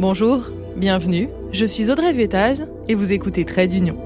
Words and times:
Bonjour, 0.00 0.50
bienvenue, 0.76 1.28
je 1.52 1.64
suis 1.64 1.88
Audrey 1.92 2.12
Vuettaz 2.12 2.66
et 2.88 2.96
vous 2.96 3.12
écoutez 3.12 3.44
Trait 3.44 3.68
d'Union. 3.68 3.96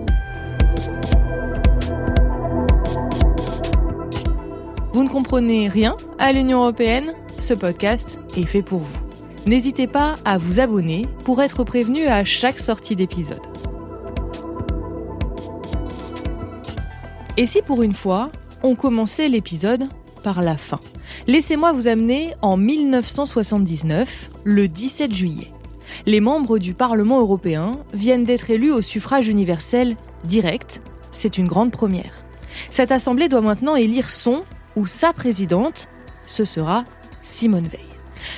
Vous 4.92 5.02
ne 5.02 5.08
comprenez 5.08 5.70
rien 5.70 5.96
à 6.18 6.32
l'Union 6.32 6.58
européenne 6.58 7.14
Ce 7.38 7.54
podcast 7.54 8.20
est 8.36 8.44
fait 8.44 8.62
pour 8.62 8.80
vous. 8.80 8.98
N'hésitez 9.46 9.86
pas 9.86 10.16
à 10.26 10.36
vous 10.36 10.60
abonner 10.60 11.06
pour 11.24 11.40
être 11.40 11.64
prévenu 11.64 12.06
à 12.06 12.22
chaque 12.22 12.60
sortie 12.60 12.94
d'épisode. 12.94 13.40
Et 17.38 17.46
si 17.46 17.62
pour 17.62 17.82
une 17.82 17.94
fois, 17.94 18.30
on 18.62 18.74
commençait 18.74 19.30
l'épisode 19.30 19.84
par 20.22 20.42
la 20.42 20.58
fin? 20.58 20.80
Laissez-moi 21.26 21.72
vous 21.72 21.88
amener 21.88 22.34
en 22.42 22.58
1979, 22.58 24.30
le 24.44 24.68
17 24.68 25.14
juillet 25.14 25.50
les 26.06 26.20
membres 26.20 26.58
du 26.58 26.74
Parlement 26.74 27.20
européen 27.20 27.78
viennent 27.92 28.24
d'être 28.24 28.50
élus 28.50 28.72
au 28.72 28.82
suffrage 28.82 29.28
universel 29.28 29.96
direct. 30.24 30.82
C'est 31.10 31.38
une 31.38 31.48
grande 31.48 31.72
première. 31.72 32.24
Cette 32.70 32.92
assemblée 32.92 33.28
doit 33.28 33.40
maintenant 33.40 33.76
élire 33.76 34.10
son 34.10 34.40
ou 34.76 34.86
sa 34.86 35.12
présidente. 35.12 35.88
Ce 36.26 36.44
sera 36.44 36.84
Simone 37.22 37.68
Veil. 37.68 37.80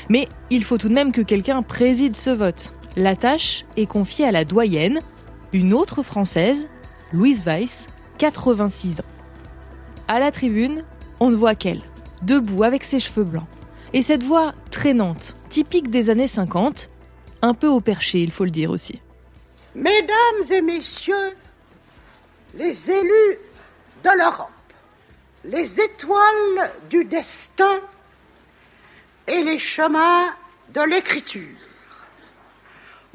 Mais 0.09 0.29
il 0.51 0.65
faut 0.65 0.79
tout 0.79 0.88
de 0.88 0.95
même 0.95 1.12
que 1.12 1.21
quelqu'un 1.21 1.62
préside 1.62 2.16
ce 2.16 2.30
vote. 2.30 2.73
La 2.97 3.16
tâche 3.16 3.65
est 3.77 3.87
confiée 3.87 4.27
à 4.27 4.33
la 4.33 4.45
doyenne, 4.45 5.01
une 5.52 5.74
autre 5.74 6.02
française, 6.02 6.69
Louise 7.13 7.45
Weiss, 7.45 7.87
86 8.19 9.01
ans. 9.01 9.05
À 10.09 10.19
la 10.19 10.30
tribune, 10.33 10.85
on 11.21 11.30
ne 11.30 11.37
voit 11.37 11.55
qu'elle, 11.55 11.83
debout 12.23 12.65
avec 12.65 12.85
ses 12.85 13.01
cheveux 13.01 13.24
blancs. 13.24 13.47
Et 13.93 14.02
cette 14.02 14.23
voix 14.23 14.55
traînante, 14.71 15.35
typique 15.49 15.91
des 15.91 16.11
années 16.11 16.27
50, 16.27 16.91
un 17.43 17.55
peu 17.55 17.67
au 17.67 17.80
perché, 17.80 18.19
il 18.21 18.30
faut 18.30 18.45
le 18.45 18.51
dire 18.51 18.71
aussi. 18.71 19.01
Mesdames 19.75 20.43
et 20.51 20.63
messieurs, 20.63 21.37
les 22.55 22.91
élus 22.91 23.38
de 24.05 24.19
l'Europe, 24.19 24.51
les 25.45 25.80
étoiles 25.80 26.73
du 26.88 27.05
destin 27.05 27.80
et 29.27 29.43
les 29.43 29.59
chemins 29.59 30.35
de 30.71 30.83
l'écriture 30.83 31.57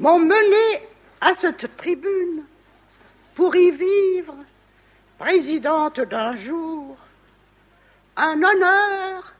m'ont 0.00 0.18
mené 0.18 0.82
à 1.20 1.34
cette 1.34 1.76
tribune 1.76 2.44
pour 3.34 3.54
y 3.54 3.70
vivre, 3.70 4.34
présidente 5.18 6.00
d'un 6.00 6.34
jour, 6.34 6.96
un 8.16 8.42
honneur 8.42 9.34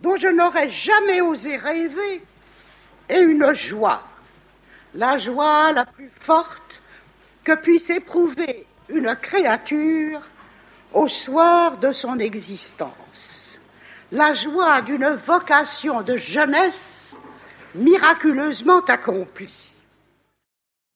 dont 0.00 0.16
je 0.16 0.28
n'aurais 0.28 0.68
jamais 0.68 1.20
osé 1.20 1.56
rêver 1.56 2.22
et 3.08 3.20
une 3.20 3.52
joie 3.52 4.02
la 4.94 5.18
joie 5.18 5.72
la 5.72 5.86
plus 5.86 6.10
forte 6.20 6.80
que 7.44 7.54
puisse 7.54 7.90
éprouver 7.90 8.66
une 8.88 9.14
créature 9.16 10.20
au 10.92 11.08
soir 11.08 11.78
de 11.78 11.92
son 11.92 12.18
existence, 12.18 13.58
la 14.10 14.34
joie 14.34 14.82
d'une 14.82 15.08
vocation 15.08 16.02
de 16.02 16.16
jeunesse 16.16 17.16
miraculeusement 17.74 18.80
accomplie. 18.80 19.72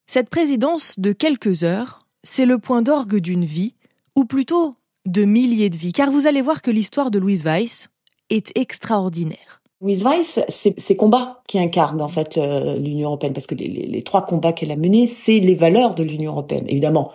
Cette 0.06 0.28
présidence 0.28 0.98
de 0.98 1.12
quelques 1.12 1.64
heures, 1.64 2.00
c'est 2.22 2.47
le 2.47 2.58
point 2.58 2.83
d'orgue 2.83 3.17
d'une 3.17 3.44
vie, 3.44 3.74
ou 4.14 4.24
plutôt 4.24 4.77
de 5.06 5.24
milliers 5.24 5.70
de 5.70 5.77
vies, 5.77 5.92
car 5.92 6.11
vous 6.11 6.27
allez 6.27 6.42
voir 6.42 6.62
que 6.62 6.70
l'histoire 6.70 7.11
de 7.11 7.19
Louise 7.19 7.44
Weiss 7.44 7.89
est 8.30 8.56
extraordinaire. 8.56 9.62
Louise 9.87 10.03
Weiss, 10.03 10.41
c'est 10.48 10.77
ces 10.81 10.97
combats 10.97 11.42
qui 11.47 11.61
incarnent 11.61 12.03
en 12.03 12.09
fait 12.09 12.37
l'Union 12.37 13.11
européenne, 13.11 13.33
parce 13.33 13.47
que 13.47 13.55
les, 13.55 14.03
trois 14.03 14.27
combats 14.27 14.53
qu'elle 14.53 14.73
a 14.73 14.77
menés, 14.77 15.06
c'est 15.06 15.39
les 15.39 15.55
valeurs 15.55 15.95
de 15.95 16.03
l'Union 16.03 16.33
européenne. 16.33 16.65
Évidemment, 16.67 17.12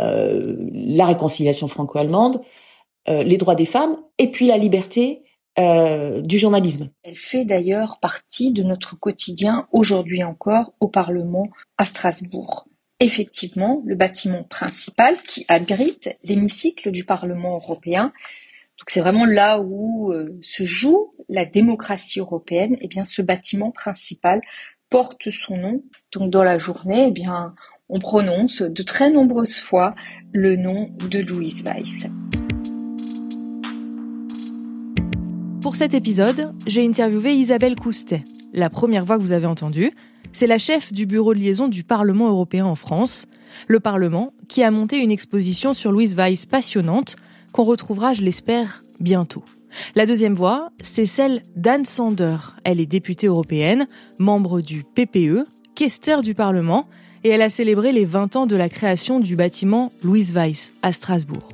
euh, 0.00 0.68
la 0.70 1.06
réconciliation 1.06 1.66
franco-allemande, 1.66 2.42
euh, 3.08 3.22
les 3.22 3.38
droits 3.38 3.54
des 3.54 3.64
femmes, 3.64 3.96
et 4.18 4.30
puis 4.30 4.48
la 4.48 4.58
liberté 4.58 5.22
euh, 5.58 6.20
du 6.20 6.36
journalisme. 6.36 6.90
Elle 7.04 7.16
fait 7.16 7.46
d'ailleurs 7.46 7.98
partie 8.00 8.52
de 8.52 8.64
notre 8.64 8.98
quotidien 8.98 9.66
aujourd'hui 9.72 10.22
encore 10.22 10.74
au 10.78 10.88
Parlement 10.88 11.46
à 11.78 11.86
Strasbourg. 11.86 12.66
Effectivement, 13.00 13.82
le 13.86 13.94
bâtiment 13.94 14.42
principal 14.42 15.16
qui 15.22 15.46
abrite 15.48 16.10
l'hémicycle 16.22 16.90
du 16.90 17.04
Parlement 17.04 17.56
européen 17.56 18.12
donc 18.80 18.88
c'est 18.88 19.00
vraiment 19.00 19.26
là 19.26 19.60
où 19.60 20.10
euh, 20.10 20.38
se 20.40 20.64
joue 20.64 21.12
la 21.28 21.44
démocratie 21.44 22.18
européenne. 22.18 22.74
Et 22.74 22.84
eh 22.84 22.88
bien 22.88 23.04
ce 23.04 23.20
bâtiment 23.20 23.70
principal 23.70 24.40
porte 24.88 25.30
son 25.30 25.54
nom. 25.54 25.82
Donc 26.12 26.30
dans 26.30 26.42
la 26.42 26.56
journée, 26.56 27.08
eh 27.08 27.10
bien 27.10 27.54
on 27.90 27.98
prononce 27.98 28.62
de 28.62 28.82
très 28.82 29.10
nombreuses 29.10 29.58
fois 29.58 29.94
le 30.32 30.56
nom 30.56 30.90
de 31.10 31.18
Louise 31.18 31.62
Weiss. 31.62 32.06
Pour 35.60 35.76
cet 35.76 35.92
épisode, 35.92 36.54
j'ai 36.66 36.86
interviewé 36.86 37.34
Isabelle 37.34 37.76
Coustet. 37.76 38.24
La 38.54 38.70
première 38.70 39.04
voix 39.04 39.18
que 39.18 39.22
vous 39.22 39.32
avez 39.32 39.46
entendue, 39.46 39.92
c'est 40.32 40.46
la 40.46 40.56
chef 40.56 40.90
du 40.90 41.04
bureau 41.04 41.34
de 41.34 41.38
liaison 41.38 41.68
du 41.68 41.84
Parlement 41.84 42.30
européen 42.30 42.64
en 42.64 42.76
France, 42.76 43.26
le 43.68 43.78
Parlement 43.78 44.32
qui 44.48 44.62
a 44.62 44.70
monté 44.70 44.96
une 45.02 45.10
exposition 45.10 45.74
sur 45.74 45.92
Louise 45.92 46.16
Weiss 46.16 46.46
passionnante 46.46 47.16
qu'on 47.52 47.64
retrouvera, 47.64 48.14
je 48.14 48.22
l'espère, 48.22 48.82
bientôt. 49.00 49.44
La 49.94 50.06
deuxième 50.06 50.34
voix, 50.34 50.70
c'est 50.82 51.06
celle 51.06 51.42
d'Anne 51.56 51.84
Sander. 51.84 52.36
Elle 52.64 52.80
est 52.80 52.86
députée 52.86 53.28
européenne, 53.28 53.86
membre 54.18 54.60
du 54.60 54.84
PPE, 54.84 55.46
questeur 55.74 56.22
du 56.22 56.34
Parlement, 56.34 56.88
et 57.24 57.28
elle 57.28 57.42
a 57.42 57.50
célébré 57.50 57.92
les 57.92 58.04
20 58.04 58.36
ans 58.36 58.46
de 58.46 58.56
la 58.56 58.68
création 58.68 59.20
du 59.20 59.36
bâtiment 59.36 59.92
Louise 60.02 60.32
Weiss 60.32 60.72
à 60.82 60.92
Strasbourg. 60.92 61.48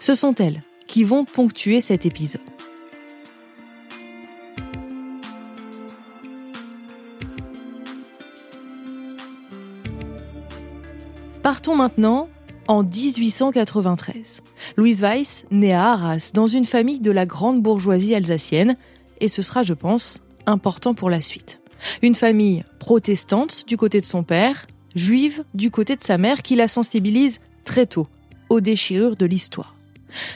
Ce 0.00 0.14
sont 0.14 0.34
elles 0.34 0.60
qui 0.86 1.04
vont 1.04 1.24
ponctuer 1.24 1.80
cet 1.80 2.06
épisode. 2.06 2.40
Partons 11.42 11.76
maintenant 11.76 12.28
en 12.66 12.82
1893. 12.82 14.42
Louise 14.76 15.00
Weiss 15.00 15.46
naît 15.50 15.72
à 15.72 15.92
Arras 15.92 16.32
dans 16.34 16.46
une 16.46 16.66
famille 16.66 17.00
de 17.00 17.10
la 17.10 17.24
grande 17.24 17.62
bourgeoisie 17.62 18.14
alsacienne 18.14 18.76
et 19.20 19.28
ce 19.28 19.40
sera, 19.40 19.62
je 19.62 19.72
pense, 19.72 20.20
important 20.44 20.92
pour 20.92 21.08
la 21.08 21.22
suite. 21.22 21.62
Une 22.02 22.14
famille 22.14 22.62
protestante 22.78 23.64
du 23.66 23.78
côté 23.78 24.00
de 24.00 24.06
son 24.06 24.22
père, 24.22 24.66
juive 24.94 25.44
du 25.54 25.70
côté 25.70 25.96
de 25.96 26.02
sa 26.02 26.18
mère 26.18 26.42
qui 26.42 26.56
la 26.56 26.68
sensibilise 26.68 27.40
très 27.64 27.86
tôt 27.86 28.06
aux 28.50 28.60
déchirures 28.60 29.16
de 29.16 29.24
l'histoire. 29.24 29.76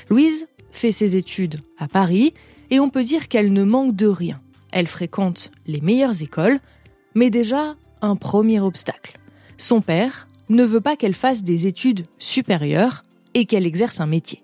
Louise 0.08 0.46
fait 0.72 0.90
ses 0.90 1.16
études 1.16 1.60
à 1.78 1.86
Paris 1.86 2.32
et 2.70 2.80
on 2.80 2.88
peut 2.88 3.04
dire 3.04 3.28
qu'elle 3.28 3.52
ne 3.52 3.62
manque 3.62 3.94
de 3.94 4.06
rien. 4.06 4.40
Elle 4.72 4.86
fréquente 4.86 5.50
les 5.66 5.82
meilleures 5.82 6.22
écoles, 6.22 6.60
mais 7.14 7.28
déjà 7.28 7.76
un 8.00 8.16
premier 8.16 8.60
obstacle. 8.60 9.18
Son 9.58 9.82
père 9.82 10.28
ne 10.48 10.64
veut 10.64 10.80
pas 10.80 10.96
qu'elle 10.96 11.14
fasse 11.14 11.42
des 11.42 11.66
études 11.66 12.06
supérieures 12.18 13.02
et 13.34 13.46
qu'elle 13.46 13.66
exerce 13.66 14.00
un 14.00 14.06
métier. 14.06 14.42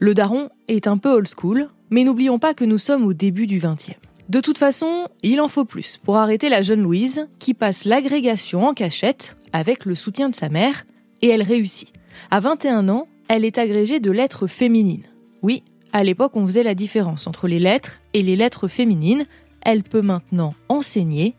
Le 0.00 0.14
daron 0.14 0.50
est 0.68 0.86
un 0.86 0.98
peu 0.98 1.10
old 1.10 1.28
school, 1.28 1.68
mais 1.90 2.04
n'oublions 2.04 2.38
pas 2.38 2.54
que 2.54 2.64
nous 2.64 2.78
sommes 2.78 3.04
au 3.04 3.12
début 3.12 3.46
du 3.46 3.58
XXe. 3.58 3.96
De 4.28 4.40
toute 4.40 4.58
façon, 4.58 5.08
il 5.22 5.40
en 5.40 5.48
faut 5.48 5.64
plus 5.64 5.96
pour 5.96 6.18
arrêter 6.18 6.50
la 6.50 6.60
jeune 6.60 6.82
Louise 6.82 7.26
qui 7.38 7.54
passe 7.54 7.84
l'agrégation 7.84 8.66
en 8.66 8.74
cachette 8.74 9.38
avec 9.52 9.86
le 9.86 9.94
soutien 9.94 10.28
de 10.28 10.34
sa 10.34 10.50
mère 10.50 10.84
et 11.22 11.28
elle 11.28 11.42
réussit. 11.42 11.92
À 12.30 12.40
21 12.40 12.88
ans, 12.90 13.08
elle 13.28 13.44
est 13.44 13.58
agrégée 13.58 14.00
de 14.00 14.10
lettres 14.10 14.46
féminines. 14.46 15.04
Oui, 15.42 15.62
à 15.92 16.04
l'époque, 16.04 16.36
on 16.36 16.46
faisait 16.46 16.62
la 16.62 16.74
différence 16.74 17.26
entre 17.26 17.48
les 17.48 17.58
lettres 17.58 18.00
et 18.12 18.22
les 18.22 18.36
lettres 18.36 18.68
féminines. 18.68 19.24
Elle 19.62 19.82
peut 19.82 20.02
maintenant 20.02 20.54
enseigner. 20.68 21.34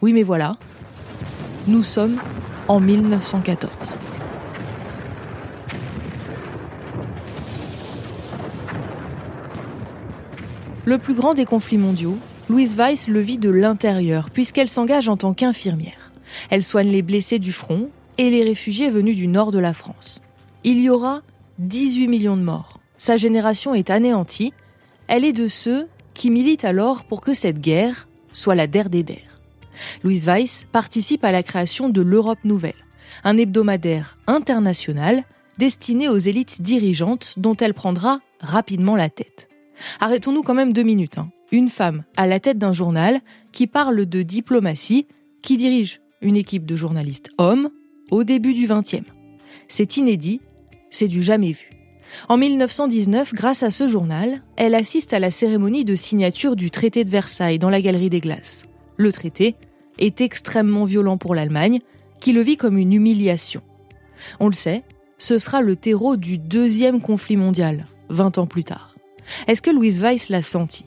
Oui, 0.00 0.14
mais 0.14 0.22
voilà, 0.22 0.56
nous 1.66 1.82
sommes 1.82 2.18
en 2.68 2.80
1914. 2.80 3.96
Le 10.90 10.98
plus 10.98 11.14
grand 11.14 11.34
des 11.34 11.44
conflits 11.44 11.78
mondiaux, 11.78 12.18
Louise 12.48 12.74
Weiss 12.74 13.06
le 13.06 13.20
vit 13.20 13.38
de 13.38 13.48
l'intérieur, 13.48 14.28
puisqu'elle 14.28 14.68
s'engage 14.68 15.08
en 15.08 15.16
tant 15.16 15.34
qu'infirmière. 15.34 16.10
Elle 16.50 16.64
soigne 16.64 16.90
les 16.90 17.02
blessés 17.02 17.38
du 17.38 17.52
front 17.52 17.90
et 18.18 18.28
les 18.28 18.42
réfugiés 18.42 18.90
venus 18.90 19.14
du 19.14 19.28
nord 19.28 19.52
de 19.52 19.60
la 19.60 19.72
France. 19.72 20.20
Il 20.64 20.80
y 20.80 20.90
aura 20.90 21.22
18 21.60 22.08
millions 22.08 22.36
de 22.36 22.42
morts. 22.42 22.80
Sa 22.96 23.16
génération 23.16 23.72
est 23.72 23.88
anéantie. 23.88 24.52
Elle 25.06 25.24
est 25.24 25.32
de 25.32 25.46
ceux 25.46 25.86
qui 26.12 26.28
militent 26.28 26.64
alors 26.64 27.04
pour 27.04 27.20
que 27.20 27.34
cette 27.34 27.60
guerre 27.60 28.08
soit 28.32 28.56
la 28.56 28.66
der 28.66 28.90
des 28.90 29.04
der. 29.04 29.40
Louise 30.02 30.26
Weiss 30.26 30.66
participe 30.72 31.24
à 31.24 31.30
la 31.30 31.44
création 31.44 31.88
de 31.88 32.00
l'Europe 32.00 32.40
Nouvelle, 32.42 32.84
un 33.22 33.36
hebdomadaire 33.36 34.18
international 34.26 35.22
destiné 35.56 36.08
aux 36.08 36.18
élites 36.18 36.62
dirigeantes 36.62 37.34
dont 37.36 37.54
elle 37.54 37.74
prendra 37.74 38.18
rapidement 38.40 38.96
la 38.96 39.08
tête. 39.08 39.49
Arrêtons-nous 40.00 40.42
quand 40.42 40.54
même 40.54 40.72
deux 40.72 40.82
minutes. 40.82 41.18
Hein. 41.18 41.30
Une 41.52 41.68
femme 41.68 42.04
à 42.16 42.26
la 42.26 42.40
tête 42.40 42.58
d'un 42.58 42.72
journal 42.72 43.20
qui 43.52 43.66
parle 43.66 44.06
de 44.06 44.22
diplomatie, 44.22 45.06
qui 45.42 45.56
dirige 45.56 46.00
une 46.20 46.36
équipe 46.36 46.66
de 46.66 46.76
journalistes 46.76 47.30
hommes 47.38 47.70
au 48.10 48.24
début 48.24 48.52
du 48.52 48.66
XXe. 48.66 49.06
C'est 49.68 49.96
inédit, 49.96 50.40
c'est 50.90 51.08
du 51.08 51.22
jamais 51.22 51.52
vu. 51.52 51.70
En 52.28 52.36
1919, 52.36 53.34
grâce 53.34 53.62
à 53.62 53.70
ce 53.70 53.86
journal, 53.86 54.42
elle 54.56 54.74
assiste 54.74 55.12
à 55.12 55.20
la 55.20 55.30
cérémonie 55.30 55.84
de 55.84 55.94
signature 55.94 56.56
du 56.56 56.70
traité 56.70 57.04
de 57.04 57.10
Versailles 57.10 57.58
dans 57.58 57.70
la 57.70 57.80
Galerie 57.80 58.10
des 58.10 58.20
Glaces. 58.20 58.66
Le 58.96 59.12
traité 59.12 59.54
est 59.98 60.20
extrêmement 60.20 60.84
violent 60.84 61.18
pour 61.18 61.34
l'Allemagne, 61.34 61.78
qui 62.20 62.32
le 62.32 62.40
vit 62.40 62.56
comme 62.56 62.78
une 62.78 62.92
humiliation. 62.92 63.62
On 64.40 64.48
le 64.48 64.54
sait, 64.54 64.82
ce 65.18 65.38
sera 65.38 65.60
le 65.60 65.76
terreau 65.76 66.16
du 66.16 66.38
deuxième 66.38 67.00
conflit 67.00 67.36
mondial, 67.36 67.86
20 68.08 68.38
ans 68.38 68.46
plus 68.46 68.64
tard. 68.64 68.89
Est-ce 69.46 69.62
que 69.62 69.70
Louise 69.70 70.00
Weiss 70.00 70.28
l'a 70.28 70.42
senti? 70.42 70.86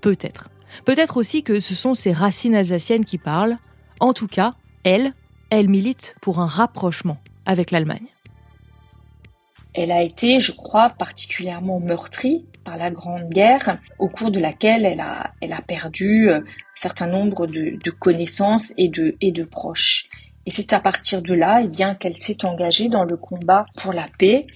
Peut-être. 0.00 0.50
Peut-être 0.84 1.16
aussi 1.16 1.42
que 1.42 1.60
ce 1.60 1.74
sont 1.74 1.94
ses 1.94 2.12
racines 2.12 2.54
alsaciennes 2.54 3.04
qui 3.04 3.18
parlent. 3.18 3.58
En 4.00 4.12
tout 4.12 4.26
cas, 4.26 4.54
elle, 4.84 5.12
elle 5.50 5.68
milite 5.68 6.16
pour 6.20 6.40
un 6.40 6.46
rapprochement 6.46 7.18
avec 7.46 7.70
l'Allemagne. 7.70 8.06
Elle 9.74 9.92
a 9.92 10.02
été, 10.02 10.38
je 10.38 10.52
crois, 10.52 10.90
particulièrement 10.90 11.80
meurtrie 11.80 12.46
par 12.64 12.76
la 12.76 12.90
Grande 12.90 13.28
Guerre, 13.30 13.78
au 13.98 14.08
cours 14.08 14.30
de 14.30 14.38
laquelle 14.38 14.84
elle 14.84 15.00
a, 15.00 15.32
elle 15.40 15.52
a 15.52 15.62
perdu 15.62 16.28
euh, 16.28 16.38
un 16.38 16.44
certain 16.74 17.06
nombre 17.06 17.46
de, 17.46 17.90
connaissances 17.90 18.72
et 18.76 18.88
de, 18.88 19.16
et 19.20 19.32
de 19.32 19.44
proches. 19.44 20.08
Et 20.46 20.50
c'est 20.50 20.72
à 20.72 20.80
partir 20.80 21.22
de 21.22 21.34
là, 21.34 21.62
eh 21.62 21.68
bien, 21.68 21.94
qu'elle 21.94 22.16
s'est 22.16 22.44
engagée 22.44 22.88
dans 22.88 23.04
le 23.04 23.16
combat 23.16 23.66
pour 23.76 23.92
la 23.92 24.06
paix. 24.18 24.46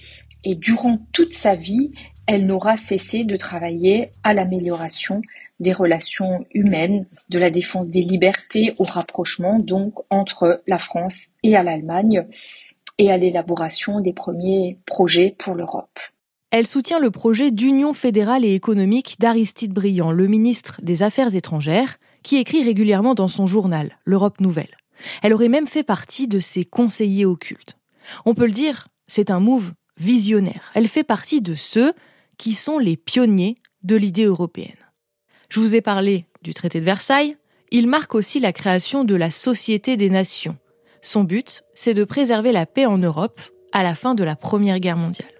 Et 0.43 0.55
durant 0.55 0.99
toute 1.11 1.33
sa 1.33 1.55
vie, 1.55 1.93
elle 2.27 2.45
n'aura 2.45 2.77
cessé 2.77 3.23
de 3.23 3.35
travailler 3.35 4.11
à 4.23 4.33
l'amélioration 4.33 5.21
des 5.59 5.73
relations 5.73 6.45
humaines, 6.53 7.07
de 7.29 7.39
la 7.39 7.49
défense 7.49 7.89
des 7.89 8.03
libertés 8.03 8.75
au 8.77 8.83
rapprochement 8.83 9.59
donc 9.59 9.93
entre 10.09 10.61
la 10.67 10.77
France 10.77 11.29
et 11.41 11.55
l'Allemagne 11.63 12.27
et 12.99 13.11
à 13.11 13.17
l'élaboration 13.17 14.01
des 14.01 14.13
premiers 14.13 14.77
projets 14.85 15.35
pour 15.37 15.55
l'Europe. 15.55 15.99
Elle 16.51 16.67
soutient 16.67 16.99
le 16.99 17.11
projet 17.11 17.51
d'union 17.51 17.93
fédérale 17.93 18.45
et 18.45 18.53
économique 18.53 19.17
d'Aristide 19.19 19.73
Briand, 19.73 20.11
le 20.11 20.27
ministre 20.27 20.79
des 20.81 21.03
Affaires 21.03 21.35
étrangères, 21.35 21.97
qui 22.23 22.37
écrit 22.37 22.63
régulièrement 22.63 23.15
dans 23.15 23.27
son 23.27 23.47
journal, 23.47 23.97
L'Europe 24.05 24.39
Nouvelle. 24.41 24.77
Elle 25.23 25.33
aurait 25.33 25.49
même 25.49 25.67
fait 25.67 25.83
partie 25.83 26.27
de 26.27 26.39
ses 26.39 26.65
conseillers 26.65 27.25
occultes. 27.25 27.77
On 28.25 28.33
peut 28.33 28.45
le 28.45 28.51
dire, 28.51 28.87
c'est 29.07 29.29
un 29.29 29.39
move 29.39 29.73
visionnaire. 29.99 30.71
Elle 30.73 30.87
fait 30.87 31.03
partie 31.03 31.41
de 31.41 31.55
ceux 31.55 31.93
qui 32.37 32.53
sont 32.53 32.79
les 32.79 32.97
pionniers 32.97 33.57
de 33.83 33.95
l'idée 33.95 34.25
européenne. 34.25 34.77
Je 35.49 35.59
vous 35.59 35.75
ai 35.75 35.81
parlé 35.81 36.25
du 36.41 36.53
traité 36.53 36.79
de 36.79 36.85
Versailles, 36.85 37.37
il 37.71 37.87
marque 37.87 38.15
aussi 38.15 38.39
la 38.39 38.53
création 38.53 39.03
de 39.03 39.15
la 39.15 39.31
Société 39.31 39.97
des 39.97 40.09
Nations. 40.09 40.57
Son 41.01 41.23
but, 41.23 41.63
c'est 41.73 41.93
de 41.93 42.03
préserver 42.03 42.51
la 42.51 42.65
paix 42.65 42.85
en 42.85 42.97
Europe 42.97 43.41
à 43.71 43.83
la 43.83 43.95
fin 43.95 44.15
de 44.15 44.23
la 44.23 44.35
Première 44.35 44.79
Guerre 44.79 44.97
mondiale. 44.97 45.31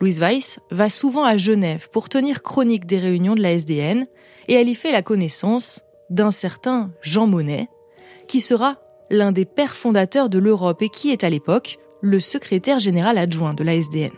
Louise 0.00 0.20
Weiss 0.20 0.58
va 0.70 0.88
souvent 0.88 1.24
à 1.24 1.36
Genève 1.36 1.88
pour 1.92 2.08
tenir 2.08 2.42
chronique 2.42 2.86
des 2.86 2.98
réunions 2.98 3.34
de 3.34 3.42
la 3.42 3.52
SDN 3.52 4.06
et 4.48 4.54
elle 4.54 4.68
y 4.68 4.74
fait 4.74 4.92
la 4.92 5.02
connaissance 5.02 5.82
d'un 6.10 6.30
certain 6.30 6.90
Jean 7.02 7.26
Monnet, 7.26 7.68
qui 8.26 8.40
sera 8.40 8.78
l'un 9.10 9.32
des 9.32 9.44
pères 9.44 9.76
fondateurs 9.76 10.30
de 10.30 10.38
l'Europe 10.38 10.82
et 10.82 10.88
qui 10.88 11.10
est 11.10 11.24
à 11.24 11.30
l'époque 11.30 11.78
le 12.00 12.20
secrétaire 12.20 12.78
général 12.78 13.18
adjoint 13.18 13.54
de 13.54 13.64
la 13.64 13.74
SDN. 13.74 14.12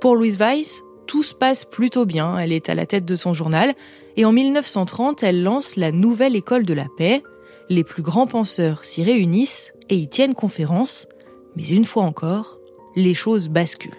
Pour 0.00 0.16
Louise 0.16 0.38
Weiss, 0.38 0.82
tout 1.08 1.24
se 1.24 1.34
passe 1.34 1.64
plutôt 1.64 2.04
bien, 2.04 2.38
elle 2.38 2.52
est 2.52 2.68
à 2.68 2.74
la 2.74 2.86
tête 2.86 3.06
de 3.06 3.16
son 3.16 3.32
journal, 3.32 3.74
et 4.16 4.24
en 4.24 4.30
1930, 4.30 5.22
elle 5.22 5.42
lance 5.42 5.74
la 5.76 5.90
nouvelle 5.90 6.36
école 6.36 6.64
de 6.64 6.74
la 6.74 6.84
paix. 6.96 7.22
Les 7.68 7.82
plus 7.82 8.02
grands 8.02 8.26
penseurs 8.26 8.84
s'y 8.84 9.02
réunissent 9.02 9.72
et 9.88 9.96
y 9.96 10.08
tiennent 10.08 10.34
conférence, 10.34 11.08
mais 11.56 11.66
une 11.66 11.86
fois 11.86 12.04
encore, 12.04 12.58
les 12.94 13.14
choses 13.14 13.48
basculent. 13.48 13.90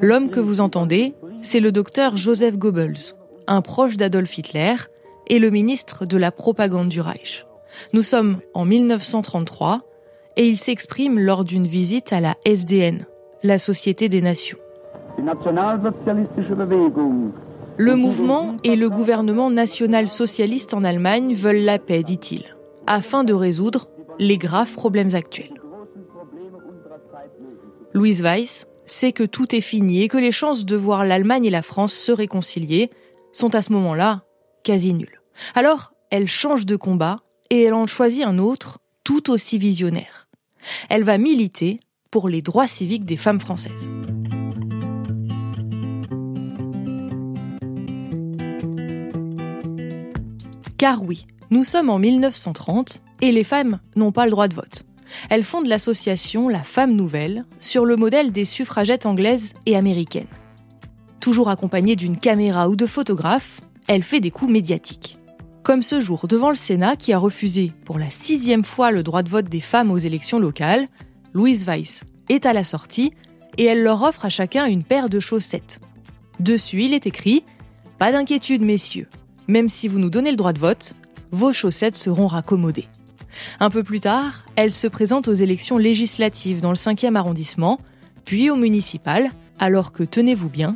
L'homme 0.00 0.30
que 0.30 0.40
vous 0.40 0.60
entendez, 0.60 1.14
c'est 1.42 1.60
le 1.60 1.72
docteur 1.72 2.16
Joseph 2.16 2.56
Goebbels, 2.56 3.14
un 3.48 3.60
proche 3.60 3.96
d'Adolf 3.96 4.38
Hitler 4.38 4.74
et 5.26 5.40
le 5.40 5.50
ministre 5.50 6.06
de 6.06 6.16
la 6.16 6.30
propagande 6.30 6.88
du 6.88 7.00
Reich. 7.00 7.44
Nous 7.92 8.02
sommes 8.02 8.40
en 8.54 8.64
1933 8.64 9.82
et 10.36 10.48
il 10.48 10.58
s'exprime 10.58 11.18
lors 11.18 11.44
d'une 11.44 11.66
visite 11.66 12.12
à 12.12 12.20
la 12.20 12.36
SDN, 12.44 13.06
la 13.42 13.58
Société 13.58 14.08
des 14.08 14.22
Nations. 14.22 14.58
Le 17.76 17.96
mouvement 17.96 18.56
et 18.64 18.76
le 18.76 18.90
gouvernement 18.90 19.50
national-socialiste 19.50 20.74
en 20.74 20.84
Allemagne 20.84 21.34
veulent 21.34 21.64
la 21.64 21.78
paix, 21.78 22.02
dit-il, 22.02 22.44
afin 22.86 23.24
de 23.24 23.32
résoudre 23.34 23.88
les 24.18 24.38
graves 24.38 24.72
problèmes 24.72 25.14
actuels. 25.14 25.60
Louise 27.92 28.22
Weiss 28.22 28.66
sait 28.86 29.12
que 29.12 29.24
tout 29.24 29.54
est 29.54 29.60
fini 29.60 30.02
et 30.02 30.08
que 30.08 30.18
les 30.18 30.32
chances 30.32 30.64
de 30.64 30.76
voir 30.76 31.04
l'Allemagne 31.04 31.44
et 31.44 31.50
la 31.50 31.62
France 31.62 31.92
se 31.92 32.12
réconcilier 32.12 32.90
sont 33.32 33.54
à 33.54 33.62
ce 33.62 33.72
moment-là 33.72 34.22
quasi 34.62 34.92
nulles. 34.92 35.20
Alors, 35.54 35.92
elle 36.10 36.26
change 36.26 36.66
de 36.66 36.76
combat 36.76 37.20
et 37.50 37.62
elle 37.62 37.74
en 37.74 37.86
choisit 37.86 38.24
un 38.24 38.38
autre 38.38 38.78
tout 39.04 39.30
aussi 39.30 39.58
visionnaire. 39.58 40.28
Elle 40.88 41.04
va 41.04 41.18
militer 41.18 41.80
pour 42.10 42.28
les 42.28 42.42
droits 42.42 42.66
civiques 42.66 43.04
des 43.04 43.16
femmes 43.16 43.40
françaises. 43.40 43.90
Car 50.78 51.02
oui, 51.02 51.26
nous 51.50 51.64
sommes 51.64 51.90
en 51.90 51.98
1930 51.98 53.02
et 53.20 53.32
les 53.32 53.44
femmes 53.44 53.80
n'ont 53.96 54.12
pas 54.12 54.24
le 54.24 54.30
droit 54.30 54.48
de 54.48 54.54
vote. 54.54 54.84
Elle 55.28 55.44
fonde 55.44 55.66
l'association 55.66 56.48
La 56.48 56.62
Femme 56.62 56.94
Nouvelle 56.94 57.44
sur 57.58 57.84
le 57.84 57.96
modèle 57.96 58.32
des 58.32 58.44
suffragettes 58.44 59.04
anglaises 59.04 59.52
et 59.66 59.76
américaines. 59.76 60.26
Toujours 61.20 61.50
accompagnée 61.50 61.96
d'une 61.96 62.16
caméra 62.16 62.68
ou 62.70 62.76
de 62.76 62.86
photographes, 62.86 63.60
elle 63.88 64.02
fait 64.02 64.20
des 64.20 64.30
coups 64.30 64.50
médiatiques. 64.50 65.19
Comme 65.70 65.82
ce 65.82 66.00
jour 66.00 66.26
devant 66.26 66.48
le 66.48 66.56
Sénat 66.56 66.96
qui 66.96 67.12
a 67.12 67.18
refusé 67.18 67.70
pour 67.84 68.00
la 68.00 68.10
sixième 68.10 68.64
fois 68.64 68.90
le 68.90 69.04
droit 69.04 69.22
de 69.22 69.28
vote 69.28 69.48
des 69.48 69.60
femmes 69.60 69.92
aux 69.92 69.98
élections 69.98 70.40
locales, 70.40 70.84
Louise 71.32 71.64
Weiss 71.64 72.00
est 72.28 72.44
à 72.44 72.52
la 72.52 72.64
sortie 72.64 73.12
et 73.56 73.66
elle 73.66 73.84
leur 73.84 74.02
offre 74.02 74.24
à 74.24 74.30
chacun 74.30 74.66
une 74.66 74.82
paire 74.82 75.08
de 75.08 75.20
chaussettes. 75.20 75.78
Dessus, 76.40 76.82
il 76.82 76.92
est 76.92 77.06
écrit 77.06 77.44
Pas 78.00 78.10
d'inquiétude, 78.10 78.62
messieurs. 78.62 79.06
Même 79.46 79.68
si 79.68 79.86
vous 79.86 80.00
nous 80.00 80.10
donnez 80.10 80.32
le 80.32 80.36
droit 80.36 80.52
de 80.52 80.58
vote, 80.58 80.94
vos 81.30 81.52
chaussettes 81.52 81.94
seront 81.94 82.26
raccommodées. 82.26 82.88
Un 83.60 83.70
peu 83.70 83.84
plus 83.84 84.00
tard, 84.00 84.46
elle 84.56 84.72
se 84.72 84.88
présente 84.88 85.28
aux 85.28 85.34
élections 85.34 85.78
législatives 85.78 86.60
dans 86.60 86.70
le 86.70 86.74
5e 86.74 87.14
arrondissement, 87.14 87.78
puis 88.24 88.50
aux 88.50 88.56
municipales, 88.56 89.30
alors 89.60 89.92
que, 89.92 90.02
tenez-vous 90.02 90.48
bien, 90.48 90.74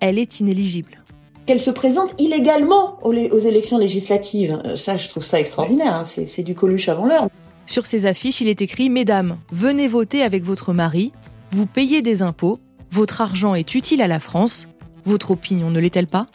elle 0.00 0.18
est 0.18 0.40
inéligible 0.40 1.02
qu'elle 1.46 1.60
se 1.60 1.70
présente 1.70 2.20
illégalement 2.20 2.98
aux, 3.02 3.12
élections 3.12 3.78
législatives. 3.78 4.60
Euh, 4.64 4.76
ça, 4.76 4.96
je 4.96 5.08
trouve 5.08 5.24
ça 5.24 5.40
extraordinaire. 5.40 5.94
Hein. 5.94 6.04
C'est 6.04 6.42
du 6.42 6.54
coluche 6.54 6.88
avant 6.88 7.06
l'heure. 7.06 7.28
Sur 7.66 7.86
ces 7.86 8.06
affiches, 8.06 8.40
il 8.40 8.48
est 8.48 8.62
écrit 8.62 8.90
Mesdames, 8.90 9.38
venez 9.50 9.88
voter 9.88 10.22
avec 10.22 10.42
votre 10.44 10.72
mari, 10.72 11.12
vous 11.50 11.66
payez 11.66 12.02
des 12.02 12.22
impôts, 12.22 12.60
votre 12.90 13.20
argent 13.20 13.54
est 13.54 13.74
utile 13.74 14.02
à 14.02 14.06
la 14.06 14.20
France, 14.20 14.68
votre 15.04 15.32
opinion 15.32 15.70
ne 15.70 15.80
l'est-elle 15.80 16.06
pas? 16.06 16.26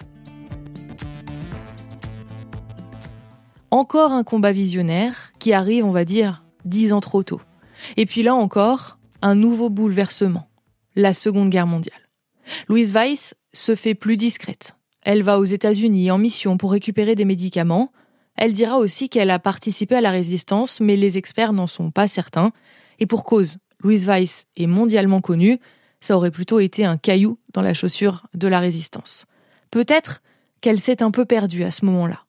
Encore 3.72 4.12
un 4.12 4.24
combat 4.24 4.52
visionnaire 4.52 5.34
qui 5.38 5.54
arrive, 5.54 5.86
on 5.86 5.92
va 5.92 6.04
dire, 6.04 6.44
dix 6.66 6.92
ans 6.94 7.00
trop 7.00 7.22
tôt. 7.22 7.42
Et 7.98 8.08
puis 8.08 8.24
là 8.24 8.34
encore, 8.34 8.98
un 9.22 9.36
nouveau 9.36 9.70
bouleversement, 9.70 10.50
la 10.96 11.14
Seconde 11.14 11.50
Guerre 11.50 11.68
mondiale. 11.68 12.10
Louise 12.68 12.94
Weiss 12.94 13.36
se 13.54 13.76
fait 13.76 13.94
plus 13.94 14.18
discrète. 14.18 14.76
Elle 15.04 15.24
va 15.24 15.40
aux 15.40 15.46
États-Unis 15.46 16.12
en 16.12 16.18
mission 16.18 16.58
pour 16.58 16.72
récupérer 16.72 17.16
des 17.16 17.26
médicaments. 17.26 17.92
Elle 18.36 18.54
dira 18.54 18.78
aussi 18.78 19.10
qu'elle 19.10 19.32
a 19.32 19.40
participé 19.40 19.96
à 19.96 20.02
la 20.02 20.12
résistance, 20.12 20.80
mais 20.80 20.96
les 20.96 21.18
experts 21.18 21.54
n'en 21.54 21.68
sont 21.68 21.92
pas 21.92 22.08
certains. 22.08 22.52
Et 23.00 23.06
pour 23.06 23.24
cause, 23.24 23.58
Louise 23.82 24.06
Weiss 24.08 24.46
est 24.58 24.68
mondialement 24.68 25.22
connue, 25.22 25.60
ça 26.02 26.16
aurait 26.16 26.32
plutôt 26.32 26.60
été 26.60 26.86
un 26.86 26.98
caillou 26.98 27.38
dans 27.54 27.62
la 27.62 27.74
chaussure 27.74 28.28
de 28.34 28.48
la 28.48 28.60
résistance. 28.60 29.26
Peut-être 29.72 30.22
qu'elle 30.62 30.80
s'est 30.80 31.02
un 31.02 31.12
peu 31.12 31.26
perdue 31.26 31.64
à 31.64 31.72
ce 31.72 31.86
moment-là. 31.86 32.26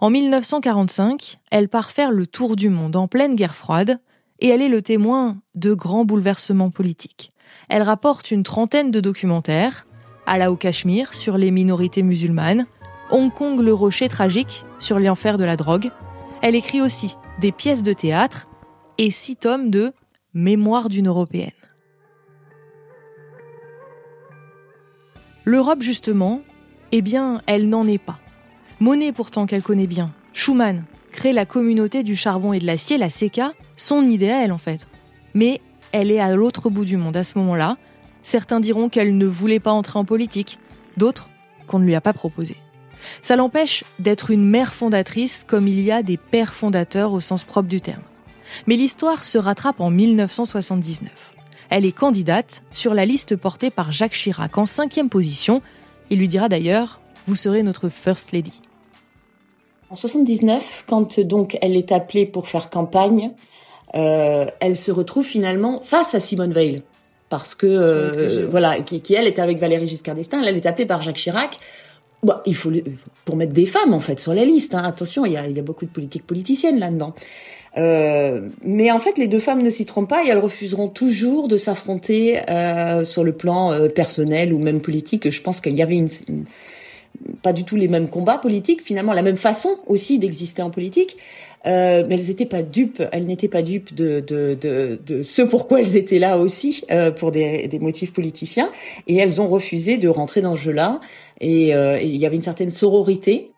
En 0.00 0.10
1945, 0.10 1.38
elle 1.50 1.68
part 1.68 1.90
faire 1.90 2.10
le 2.10 2.26
tour 2.26 2.56
du 2.56 2.68
monde 2.68 2.96
en 2.96 3.08
pleine 3.08 3.34
guerre 3.34 3.54
froide, 3.54 3.98
et 4.40 4.48
elle 4.48 4.62
est 4.62 4.68
le 4.68 4.82
témoin 4.82 5.38
de 5.54 5.74
grands 5.74 6.04
bouleversements 6.04 6.70
politiques. 6.70 7.30
Elle 7.68 7.82
rapporte 7.82 8.30
une 8.30 8.42
trentaine 8.42 8.90
de 8.90 9.00
documentaires, 9.00 9.86
Allah 10.26 10.52
au 10.52 10.56
Cachemire 10.56 11.14
sur 11.14 11.38
les 11.38 11.50
minorités 11.50 12.02
musulmanes, 12.02 12.66
Hong 13.10 13.32
Kong 13.32 13.60
le 13.60 13.74
rocher 13.74 14.08
tragique 14.08 14.64
sur 14.78 14.98
l'enfer 14.98 15.36
de 15.36 15.44
la 15.44 15.56
drogue. 15.56 15.90
Elle 16.42 16.54
écrit 16.54 16.80
aussi 16.80 17.16
des 17.40 17.52
pièces 17.52 17.82
de 17.82 17.92
théâtre 17.92 18.48
et 18.98 19.10
six 19.10 19.36
tomes 19.36 19.70
de 19.70 19.92
Mémoire 20.32 20.88
d'une 20.88 21.08
européenne. 21.08 21.50
L'Europe, 25.44 25.82
justement, 25.82 26.42
eh 26.92 27.02
bien, 27.02 27.42
elle 27.46 27.68
n'en 27.68 27.86
est 27.86 27.98
pas. 27.98 28.20
Monet, 28.78 29.10
pourtant, 29.10 29.46
qu'elle 29.46 29.64
connaît 29.64 29.88
bien, 29.88 30.12
Schumann, 30.32 30.84
crée 31.10 31.32
la 31.32 31.46
communauté 31.46 32.04
du 32.04 32.14
charbon 32.14 32.52
et 32.52 32.60
de 32.60 32.66
l'acier, 32.66 32.96
la 32.96 33.10
CECA, 33.10 33.54
son 33.76 34.08
elle, 34.08 34.52
en 34.52 34.58
fait. 34.58 34.86
Mais 35.34 35.60
elle 35.92 36.10
est 36.10 36.20
à 36.20 36.34
l'autre 36.34 36.70
bout 36.70 36.84
du 36.84 36.96
monde 36.96 37.16
à 37.16 37.24
ce 37.24 37.38
moment-là. 37.38 37.76
Certains 38.22 38.60
diront 38.60 38.88
qu'elle 38.88 39.16
ne 39.16 39.26
voulait 39.26 39.60
pas 39.60 39.72
entrer 39.72 39.98
en 39.98 40.04
politique, 40.04 40.58
d'autres 40.96 41.28
qu'on 41.66 41.78
ne 41.78 41.84
lui 41.84 41.94
a 41.94 42.00
pas 42.00 42.12
proposé. 42.12 42.56
Ça 43.22 43.36
l'empêche 43.36 43.84
d'être 43.98 44.30
une 44.30 44.44
mère 44.44 44.74
fondatrice 44.74 45.44
comme 45.46 45.68
il 45.68 45.80
y 45.80 45.90
a 45.90 46.02
des 46.02 46.16
pères 46.16 46.54
fondateurs 46.54 47.12
au 47.12 47.20
sens 47.20 47.44
propre 47.44 47.68
du 47.68 47.80
terme. 47.80 48.02
Mais 48.66 48.76
l'histoire 48.76 49.24
se 49.24 49.38
rattrape 49.38 49.80
en 49.80 49.90
1979. 49.90 51.34
Elle 51.70 51.84
est 51.84 51.92
candidate 51.92 52.62
sur 52.72 52.94
la 52.94 53.06
liste 53.06 53.36
portée 53.36 53.70
par 53.70 53.92
Jacques 53.92 54.12
Chirac 54.12 54.58
en 54.58 54.66
cinquième 54.66 55.08
position. 55.08 55.62
Il 56.10 56.18
lui 56.18 56.28
dira 56.28 56.48
d'ailleurs 56.48 57.00
Vous 57.26 57.36
serez 57.36 57.62
notre 57.62 57.88
First 57.88 58.32
Lady. 58.32 58.60
En 59.88 59.94
79, 59.94 60.84
quand 60.86 61.20
donc 61.20 61.58
elle 61.62 61.76
est 61.76 61.92
appelée 61.92 62.26
pour 62.26 62.48
faire 62.48 62.70
campagne, 62.70 63.32
euh, 63.94 64.46
elle 64.60 64.76
se 64.76 64.92
retrouve 64.92 65.24
finalement 65.24 65.80
face 65.82 66.14
à 66.14 66.20
Simone 66.20 66.52
Veil 66.52 66.82
parce 67.30 67.54
que 67.54 67.66
euh, 67.66 68.46
voilà, 68.50 68.80
qui, 68.82 69.00
qui, 69.00 69.14
elle 69.14 69.26
était 69.26 69.40
avec 69.40 69.58
Valérie 69.58 69.86
Giscard 69.86 70.14
d'Estaing, 70.14 70.42
elle 70.42 70.56
est 70.56 70.66
appelée 70.66 70.84
par 70.84 71.00
Jacques 71.00 71.16
Chirac 71.16 71.58
Bah, 72.22 72.42
il 72.44 72.54
faut 72.54 72.70
pour 73.24 73.36
mettre 73.36 73.54
des 73.54 73.66
femmes 73.66 73.94
en 73.94 74.00
fait 74.00 74.20
sur 74.20 74.34
la 74.34 74.44
liste. 74.44 74.74
Hein. 74.74 74.82
Attention, 74.84 75.24
il 75.24 75.32
y 75.32 75.36
a, 75.38 75.46
il 75.46 75.56
y 75.56 75.58
a 75.58 75.62
beaucoup 75.62 75.86
de 75.86 75.90
politiques 75.90 76.26
politiciennes 76.26 76.78
là-dedans. 76.78 77.14
Euh, 77.78 78.48
mais 78.62 78.90
en 78.90 78.98
fait, 78.98 79.16
les 79.16 79.28
deux 79.28 79.38
femmes 79.38 79.62
ne 79.62 79.70
s'y 79.70 79.86
trompent 79.86 80.08
pas 80.08 80.24
et 80.24 80.28
elles 80.28 80.38
refuseront 80.38 80.88
toujours 80.88 81.48
de 81.48 81.56
s'affronter 81.56 82.40
euh, 82.50 83.04
sur 83.04 83.22
le 83.22 83.32
plan 83.32 83.72
euh, 83.72 83.88
personnel 83.88 84.52
ou 84.52 84.58
même 84.58 84.80
politique. 84.80 85.30
Je 85.30 85.42
pense 85.42 85.60
qu'il 85.60 85.76
y 85.76 85.82
avait 85.82 85.96
une, 85.96 86.08
une, 86.28 86.44
pas 87.42 87.52
du 87.52 87.64
tout 87.64 87.76
les 87.76 87.88
mêmes 87.88 88.08
combats 88.08 88.38
politiques, 88.38 88.82
finalement 88.82 89.12
la 89.12 89.22
même 89.22 89.36
façon 89.36 89.78
aussi 89.86 90.18
d'exister 90.18 90.62
en 90.62 90.70
politique. 90.70 91.16
Euh, 91.66 92.04
mais 92.08 92.14
elles 92.14 92.28
n'étaient 92.28 92.46
pas 92.46 92.62
dupes, 92.62 93.02
elles 93.12 93.26
n'étaient 93.26 93.48
pas 93.48 93.60
dupes 93.60 93.94
de, 93.94 94.20
de, 94.20 94.56
de, 94.58 94.98
de, 95.04 95.22
ce 95.22 95.42
pourquoi 95.42 95.80
elles 95.80 95.94
étaient 95.94 96.18
là 96.18 96.38
aussi, 96.38 96.84
euh, 96.90 97.10
pour 97.10 97.32
des, 97.32 97.68
des, 97.68 97.78
motifs 97.78 98.14
politiciens, 98.14 98.70
et 99.06 99.16
elles 99.16 99.42
ont 99.42 99.48
refusé 99.48 99.98
de 99.98 100.08
rentrer 100.08 100.40
dans 100.40 100.56
ce 100.56 100.62
jeu-là, 100.62 101.00
et, 101.38 101.74
euh, 101.74 101.98
et 102.00 102.06
il 102.06 102.16
y 102.16 102.24
avait 102.24 102.36
une 102.36 102.42
certaine 102.42 102.70
sororité. 102.70 103.52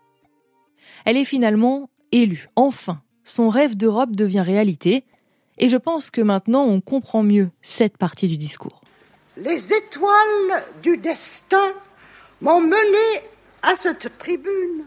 Elle 1.05 1.17
est 1.17 1.25
finalement 1.25 1.91
élue, 2.11 2.49
enfin. 2.57 3.03
Son 3.25 3.49
rêve 3.49 3.77
d'Europe 3.77 4.17
devient 4.17 4.41
réalité, 4.41 5.05
et 5.59 5.69
je 5.69 5.77
pense 5.77 6.11
que 6.11 6.21
maintenant 6.21 6.65
on 6.65 6.81
comprend 6.81 7.23
mieux 7.23 7.51
cette 7.61 7.99
partie 7.99 8.27
du 8.27 8.37
discours. 8.37 8.81
Les 9.37 9.73
étoiles 9.73 10.65
du 10.83 10.97
destin 10.97 11.73
m'ont 12.41 12.61
mené 12.61 13.23
à 13.63 13.77
cette 13.77 14.19
tribune 14.19 14.87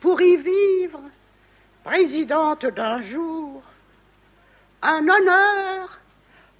pour 0.00 0.20
y 0.20 0.36
vivre 0.36 1.00
présidente 1.84 2.66
d'un 2.66 3.00
jour, 3.00 3.62
un 4.82 5.08
honneur 5.08 6.00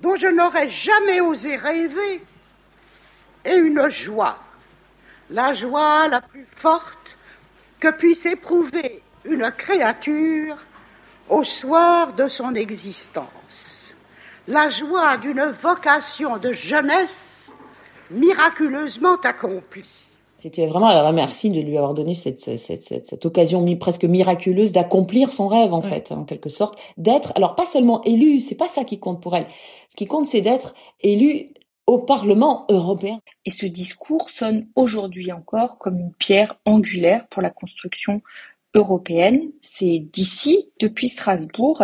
dont 0.00 0.16
je 0.16 0.28
n'aurais 0.28 0.68
jamais 0.68 1.20
osé 1.20 1.56
rêver, 1.56 2.22
et 3.44 3.56
une 3.56 3.88
joie, 3.88 4.38
la 5.30 5.52
joie 5.52 6.08
la 6.08 6.20
plus 6.20 6.46
forte 6.56 7.16
que 7.78 7.90
puisse 7.90 8.26
éprouver 8.26 9.02
une 9.24 9.50
créature 9.52 10.56
au 11.28 11.44
soir 11.44 12.12
de 12.12 12.28
son 12.28 12.54
existence, 12.54 13.94
la 14.48 14.68
joie 14.68 15.16
d'une 15.16 15.44
vocation 15.46 16.38
de 16.38 16.52
jeunesse 16.52 17.52
miraculeusement 18.10 19.16
accomplie. 19.16 20.06
C'était 20.36 20.66
vraiment 20.66 20.88
à 20.88 21.02
la 21.02 21.12
merci 21.12 21.50
de 21.50 21.60
lui 21.60 21.76
avoir 21.78 21.94
donné 21.94 22.14
cette, 22.14 22.38
cette, 22.38 22.58
cette, 22.58 23.06
cette 23.06 23.26
occasion 23.26 23.64
presque 23.76 24.04
miraculeuse 24.04 24.72
d'accomplir 24.72 25.32
son 25.32 25.48
rêve, 25.48 25.72
en 25.72 25.80
fait, 25.80 26.12
en 26.12 26.24
quelque 26.24 26.48
sorte, 26.48 26.78
d'être, 26.96 27.32
alors 27.36 27.54
pas 27.54 27.66
seulement 27.66 28.02
élu, 28.04 28.40
c'est 28.40 28.54
pas 28.54 28.68
ça 28.68 28.84
qui 28.84 28.98
compte 28.98 29.22
pour 29.22 29.36
elle. 29.36 29.46
Ce 29.88 29.96
qui 29.96 30.06
compte, 30.06 30.26
c'est 30.26 30.42
d'être 30.42 30.74
élu 31.00 31.54
au 31.86 31.98
Parlement 31.98 32.66
européen. 32.68 33.20
Et 33.44 33.50
ce 33.50 33.66
discours 33.66 34.30
sonne 34.30 34.68
aujourd'hui 34.74 35.32
encore 35.32 35.78
comme 35.78 35.98
une 35.98 36.12
pierre 36.12 36.58
angulaire 36.64 37.26
pour 37.28 37.42
la 37.42 37.50
construction 37.50 38.20
européenne. 38.74 39.52
C'est 39.62 40.00
d'ici, 40.00 40.70
depuis 40.80 41.08
Strasbourg, 41.08 41.82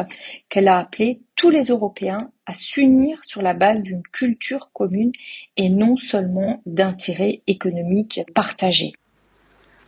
qu'elle 0.49 0.69
a 0.69 0.79
appelé 0.79 1.23
tous 1.37 1.51
les 1.51 1.67
Européens 1.67 2.32
à 2.47 2.55
s'unir 2.55 3.19
sur 3.23 3.43
la 3.43 3.55
base 3.55 3.83
d'une 3.83 4.03
culture 4.03 4.71
commune 4.73 5.13
et 5.57 5.69
non 5.69 5.97
seulement 5.97 6.61
d'intérêts 6.67 7.43
économiques 7.47 8.21
partagés. 8.35 8.93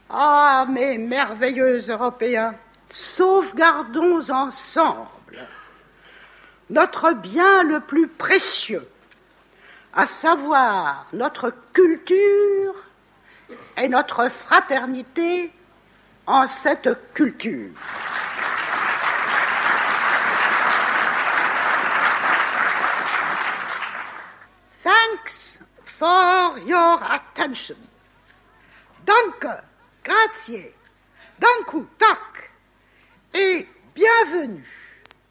Ah, 0.09 0.67
mes 0.71 0.99
merveilleux 0.99 1.81
Européens, 1.89 2.55
sauvegardons 2.91 4.31
ensemble 4.31 5.09
notre 6.71 7.13
bien 7.13 7.63
le 7.65 7.81
plus 7.81 8.09
précieux, 8.09 8.89
à 9.93 10.07
savoir 10.07 11.07
notre 11.13 11.53
culture 11.73 12.75
et 13.77 13.89
notre 13.89 14.29
fraternité 14.29 15.51
en 16.27 16.47
cette 16.47 17.13
culture. 17.13 17.71
For 26.05 26.59
your 26.67 26.99
attention. 27.03 27.79
Danke, 29.07 29.63
grazie, 30.03 30.71
danku, 31.41 31.87
tak, 31.99 32.51
et 33.33 33.67
bienvenue, 33.95 34.69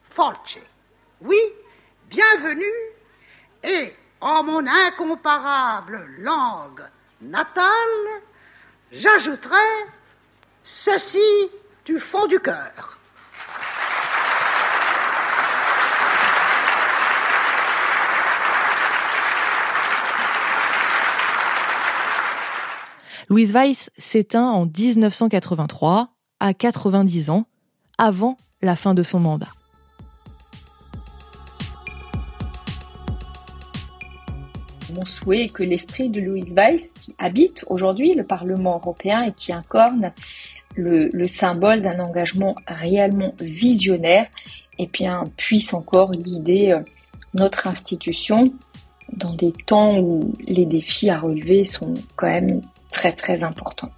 force. 0.09 0.57
Oui, 1.21 1.37
bienvenue, 2.09 2.79
et 3.63 3.93
en 4.19 4.41
mon 4.43 4.65
incomparable 4.65 6.07
langue 6.17 6.83
natale, 7.21 8.21
j'ajouterai 8.91 9.69
ceci 10.63 11.51
du 11.85 11.99
fond 11.99 12.25
du 12.25 12.39
cœur. 12.39 12.97
Louise 23.33 23.51
Weiss 23.51 23.89
s'éteint 23.97 24.51
en 24.51 24.67
1983, 24.67 26.09
à 26.39 26.53
90 26.53 27.31
ans, 27.31 27.47
avant 27.97 28.37
la 28.61 28.75
fin 28.75 28.93
de 28.93 29.01
son 29.01 29.19
mandat. 29.19 29.47
Mon 34.93 35.03
souhait 35.03 35.45
est 35.45 35.47
que 35.51 35.63
l'esprit 35.63 36.09
de 36.09 36.21
Louise 36.21 36.53
Weiss, 36.53 36.93
qui 36.93 37.15
habite 37.17 37.65
aujourd'hui 37.71 38.13
le 38.13 38.23
Parlement 38.23 38.75
européen 38.75 39.23
et 39.23 39.31
qui 39.31 39.51
incorne 39.51 40.11
le, 40.75 41.09
le 41.11 41.25
symbole 41.25 41.81
d'un 41.81 41.99
engagement 42.01 42.53
réellement 42.67 43.33
visionnaire, 43.39 44.27
eh 44.77 44.87
puisse 45.37 45.73
encore 45.73 46.11
guider 46.11 46.79
notre 47.33 47.65
institution 47.65 48.53
dans 49.11 49.33
des 49.33 49.53
temps 49.53 49.97
où 49.97 50.33
les 50.45 50.67
défis 50.67 51.09
à 51.09 51.19
relever 51.19 51.63
sont 51.63 51.95
quand 52.15 52.27
même 52.27 52.61
très 52.93 53.11
très 53.11 53.43
importants. 53.43 53.91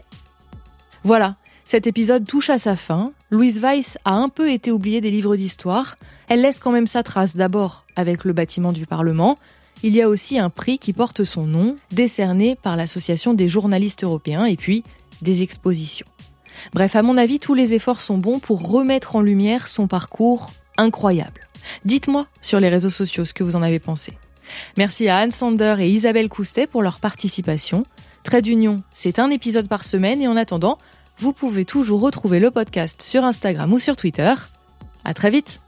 Voilà, 1.03 1.35
cet 1.65 1.85
épisode 1.85 2.25
touche 2.25 2.49
à 2.49 2.57
sa 2.57 2.75
fin. 2.75 3.11
Louise 3.29 3.59
Weiss 3.59 3.99
a 4.05 4.13
un 4.13 4.29
peu 4.29 4.51
été 4.51 4.71
oubliée 4.71 5.01
des 5.01 5.11
livres 5.11 5.35
d'histoire. 5.35 5.97
Elle 6.27 6.41
laisse 6.41 6.59
quand 6.59 6.71
même 6.71 6.87
sa 6.87 7.03
trace 7.03 7.35
d'abord 7.35 7.85
avec 7.95 8.23
le 8.23 8.33
bâtiment 8.33 8.71
du 8.71 8.87
Parlement. 8.87 9.35
Il 9.83 9.93
y 9.93 10.01
a 10.01 10.09
aussi 10.09 10.39
un 10.39 10.49
prix 10.49 10.79
qui 10.79 10.93
porte 10.93 11.23
son 11.23 11.45
nom, 11.45 11.75
décerné 11.91 12.55
par 12.55 12.75
l'Association 12.75 13.33
des 13.33 13.49
journalistes 13.49 14.03
européens, 14.03 14.45
et 14.45 14.55
puis 14.55 14.83
des 15.21 15.43
expositions. 15.43 16.07
Bref, 16.73 16.95
à 16.95 17.03
mon 17.03 17.17
avis, 17.17 17.39
tous 17.39 17.53
les 17.53 17.73
efforts 17.73 18.01
sont 18.01 18.17
bons 18.17 18.39
pour 18.39 18.67
remettre 18.69 19.15
en 19.15 19.21
lumière 19.21 19.67
son 19.67 19.87
parcours 19.87 20.51
incroyable. 20.77 21.47
Dites-moi 21.83 22.27
sur 22.41 22.59
les 22.59 22.69
réseaux 22.69 22.89
sociaux 22.89 23.25
ce 23.25 23.33
que 23.33 23.43
vous 23.43 23.55
en 23.55 23.63
avez 23.63 23.79
pensé. 23.79 24.13
Merci 24.77 25.09
à 25.09 25.17
Anne 25.17 25.31
Sander 25.31 25.75
et 25.79 25.89
Isabelle 25.89 26.29
Coustet 26.29 26.67
pour 26.67 26.83
leur 26.83 26.99
participation. 26.99 27.83
Trait 28.25 28.41
d'Union, 28.41 28.77
c'est 28.89 29.19
un 29.19 29.29
épisode 29.29 29.67
par 29.67 29.83
semaine 29.83 30.19
et 30.19 30.27
en 30.27 30.35
attendant, 30.35 30.79
vous 31.19 31.31
pouvez 31.31 31.63
toujours 31.63 32.01
retrouver 32.01 32.39
le 32.39 32.49
podcast 32.49 33.03
sur 33.03 33.23
Instagram 33.23 33.71
ou 33.71 33.77
sur 33.77 33.95
Twitter. 33.95 34.33
À 35.03 35.13
très 35.13 35.29
vite! 35.29 35.61